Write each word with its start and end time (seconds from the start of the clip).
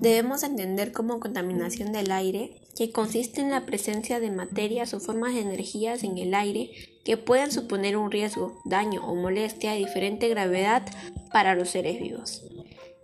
debemos 0.00 0.42
entender 0.42 0.92
como 0.92 1.20
contaminación 1.20 1.92
del 1.92 2.10
aire 2.10 2.60
que 2.76 2.92
consiste 2.92 3.40
en 3.40 3.50
la 3.50 3.64
presencia 3.64 4.20
de 4.20 4.30
materias 4.30 4.92
o 4.94 5.00
formas 5.00 5.34
de 5.34 5.40
energías 5.40 6.04
en 6.04 6.18
el 6.18 6.34
aire 6.34 6.70
que 7.04 7.16
puedan 7.16 7.52
suponer 7.52 7.96
un 7.96 8.10
riesgo, 8.10 8.60
daño 8.64 9.06
o 9.06 9.14
molestia 9.14 9.72
de 9.72 9.78
diferente 9.78 10.28
gravedad 10.28 10.82
para 11.32 11.54
los 11.54 11.70
seres 11.70 12.00
vivos. 12.00 12.42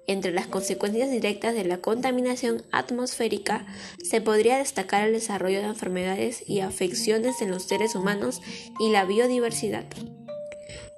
Entre 0.08 0.32
las 0.32 0.48
consecuencias 0.48 1.10
directas 1.10 1.54
de 1.54 1.64
la 1.64 1.78
contaminación 1.78 2.65
atmosférica 2.72 3.67
se 4.03 4.21
podría 4.21 4.59
destacar 4.59 5.06
el 5.06 5.15
desarrollo 5.15 5.61
de 5.61 5.67
enfermedades 5.67 6.43
y 6.47 6.61
afecciones 6.61 7.40
en 7.40 7.51
los 7.51 7.63
seres 7.63 7.95
humanos 7.95 8.43
y 8.81 8.90
la 8.90 9.04
biodiversidad. 9.04 9.85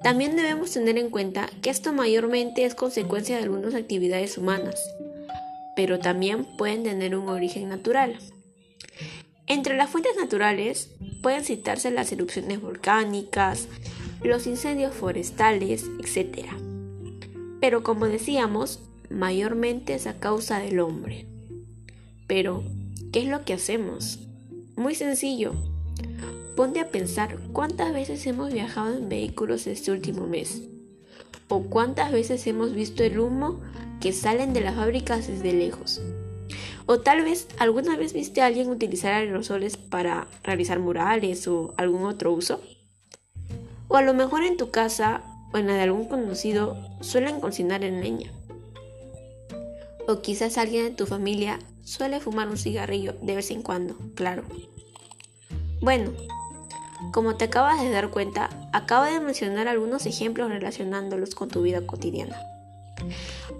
También 0.02 0.36
debemos 0.36 0.70
tener 0.70 0.98
en 0.98 1.10
cuenta 1.10 1.48
que 1.62 1.70
esto 1.70 1.92
mayormente 1.92 2.64
es 2.64 2.74
consecuencia 2.74 3.36
de 3.36 3.42
algunas 3.44 3.74
actividades 3.74 4.36
humanas, 4.36 4.80
pero 5.76 5.98
también 5.98 6.44
pueden 6.56 6.84
tener 6.84 7.16
un 7.16 7.28
origen 7.28 7.68
natural. 7.68 8.18
Entre 9.46 9.76
las 9.76 9.90
fuentes 9.90 10.12
naturales 10.16 10.90
pueden 11.22 11.44
citarse 11.44 11.90
las 11.90 12.10
erupciones 12.12 12.60
volcánicas, 12.60 13.68
los 14.22 14.46
incendios 14.46 14.94
forestales, 14.94 15.84
etc. 16.00 16.46
Pero 17.60 17.82
como 17.82 18.06
decíamos, 18.06 18.80
mayormente 19.10 19.94
es 19.94 20.06
a 20.06 20.18
causa 20.18 20.58
del 20.58 20.80
hombre. 20.80 21.26
Pero, 22.26 22.64
¿qué 23.12 23.20
es 23.20 23.26
lo 23.26 23.44
que 23.44 23.52
hacemos? 23.52 24.20
Muy 24.76 24.94
sencillo. 24.94 25.52
Ponte 26.56 26.80
a 26.80 26.88
pensar 26.88 27.38
cuántas 27.52 27.92
veces 27.92 28.26
hemos 28.26 28.52
viajado 28.52 28.96
en 28.96 29.08
vehículos 29.08 29.66
este 29.66 29.90
último 29.90 30.26
mes. 30.26 30.62
O 31.48 31.62
cuántas 31.64 32.12
veces 32.12 32.46
hemos 32.46 32.74
visto 32.74 33.02
el 33.02 33.18
humo 33.18 33.60
que 34.00 34.12
salen 34.12 34.52
de 34.52 34.60
las 34.60 34.74
fábricas 34.74 35.26
desde 35.28 35.52
lejos. 35.52 36.00
O 36.86 37.00
tal 37.00 37.22
vez 37.22 37.48
alguna 37.58 37.96
vez 37.96 38.12
viste 38.12 38.42
a 38.42 38.46
alguien 38.46 38.68
utilizar 38.68 39.12
aerosoles 39.12 39.76
para 39.76 40.26
realizar 40.42 40.78
murales 40.78 41.48
o 41.48 41.72
algún 41.76 42.04
otro 42.04 42.32
uso. 42.32 42.60
O 43.88 43.96
a 43.96 44.02
lo 44.02 44.12
mejor 44.12 44.42
en 44.44 44.56
tu 44.56 44.70
casa 44.70 45.22
o 45.52 45.58
en 45.58 45.66
la 45.66 45.74
de 45.74 45.82
algún 45.82 46.06
conocido 46.06 46.76
suelen 47.00 47.40
cocinar 47.40 47.84
en 47.84 48.00
leña. 48.00 48.30
O 50.06 50.20
quizás 50.20 50.58
alguien 50.58 50.84
de 50.84 50.90
tu 50.90 51.06
familia 51.06 51.58
suele 51.82 52.20
fumar 52.20 52.48
un 52.48 52.58
cigarrillo 52.58 53.14
de 53.22 53.36
vez 53.36 53.50
en 53.50 53.62
cuando, 53.62 53.96
claro. 54.14 54.42
Bueno, 55.80 56.12
como 57.12 57.36
te 57.36 57.46
acabas 57.46 57.80
de 57.80 57.90
dar 57.90 58.10
cuenta, 58.10 58.50
acabo 58.72 59.04
de 59.04 59.20
mencionar 59.20 59.68
algunos 59.68 60.06
ejemplos 60.06 60.50
relacionándolos 60.50 61.34
con 61.34 61.48
tu 61.48 61.62
vida 61.62 61.86
cotidiana. 61.86 62.40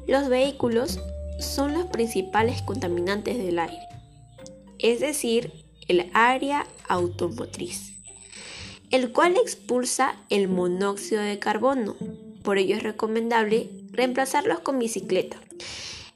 Los 0.07 0.29
vehículos 0.29 1.01
son 1.39 1.75
los 1.75 1.87
principales 1.87 2.63
contaminantes 2.63 3.37
del 3.39 3.59
aire, 3.59 3.87
es 4.79 5.01
decir, 5.01 5.53
el 5.89 6.11
área 6.15 6.67
automotriz, 6.89 7.95
el 8.91 9.13
cual 9.13 9.37
expulsa 9.37 10.17
el 10.31 10.49
monóxido 10.49 11.23
de 11.23 11.39
carbono. 11.39 11.97
Por 12.43 12.59
ello 12.59 12.77
es 12.77 12.83
recomendable 12.83 13.71
reemplazarlos 13.93 14.61
con 14.61 14.79
bicicleta 14.79 15.39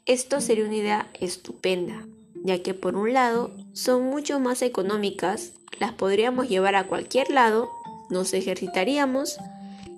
esto 0.09 0.41
sería 0.41 0.65
una 0.65 0.75
idea 0.75 1.11
estupenda, 1.21 2.07
ya 2.43 2.63
que 2.63 2.73
por 2.73 2.97
un 2.97 3.13
lado 3.13 3.55
son 3.75 4.05
mucho 4.05 4.41
más 4.41 4.63
económicas, 4.63 5.53
las 5.79 5.93
podríamos 5.93 6.49
llevar 6.49 6.75
a 6.75 6.87
cualquier 6.87 7.31
lado, 7.31 7.71
nos 8.11 8.33
ejercitaríamos 8.35 9.39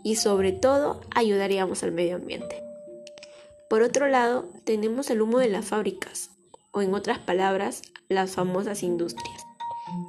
y 0.02 0.16
sobre 0.16 0.52
todo 0.52 1.00
ayudaríamos 1.14 1.82
al 1.82 1.92
medio 1.92 2.16
ambiente. 2.16 2.62
Por 3.68 3.82
otro 3.82 4.08
lado, 4.08 4.48
tenemos 4.64 5.10
el 5.10 5.22
humo 5.22 5.38
de 5.38 5.48
las 5.48 5.66
fábricas, 5.66 6.30
o 6.72 6.82
en 6.82 6.94
otras 6.94 7.18
palabras, 7.18 7.82
las 8.08 8.32
famosas 8.32 8.82
industrias. 8.82 9.44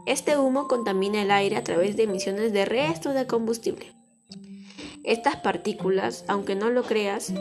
Este 0.06 0.38
humo 0.38 0.68
contamina 0.68 1.22
el 1.22 1.32
aire 1.32 1.58
a 1.58 1.64
través 1.64 1.96
de 1.96 2.04
emisiones 2.04 2.54
de 2.54 2.66
restos 2.66 3.14
de 3.14 3.28
combustible. 3.28 3.94
Estas 5.04 5.38
partículas, 5.38 6.26
aunque 6.28 6.56
no 6.56 6.70
lo 6.70 6.84
creas, 6.84 7.34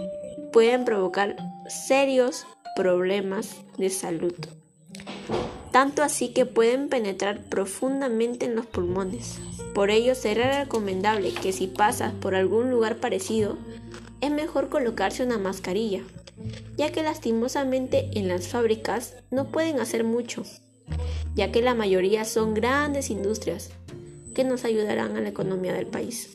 pueden 0.53 0.85
provocar 0.85 1.37
serios 1.69 2.47
problemas 2.77 3.57
de 3.77 3.91
salud. 3.91 4.35
Tanto 5.81 6.03
así 6.03 6.35
que 6.35 6.45
pueden 6.45 6.91
penetrar 6.91 7.43
profundamente 7.45 8.45
en 8.45 8.55
los 8.55 8.67
pulmones. 8.67 9.39
Por 9.75 9.91
ello 9.91 10.15
será 10.15 10.63
recomendable 10.65 11.33
que 11.33 11.55
si 11.55 11.69
pasas 11.69 12.13
por 12.13 12.35
algún 12.35 12.71
lugar 12.71 12.99
parecido, 12.99 13.57
es 14.21 14.31
mejor 14.31 14.69
colocarse 14.69 15.25
una 15.25 15.39
mascarilla, 15.39 16.03
ya 16.77 16.93
que 16.93 17.03
lastimosamente 17.03 18.11
en 18.13 18.29
las 18.29 18.49
fábricas 18.49 19.15
no 19.31 19.47
pueden 19.47 19.81
hacer 19.81 20.05
mucho, 20.05 20.45
ya 21.35 21.51
que 21.51 21.63
la 21.63 21.75
mayoría 21.75 22.27
son 22.27 22.53
grandes 22.53 23.09
industrias 23.09 23.71
que 24.35 24.45
nos 24.45 24.67
ayudarán 24.67 25.17
a 25.17 25.23
la 25.23 25.31
economía 25.31 25.73
del 25.73 25.87
país. 25.87 26.29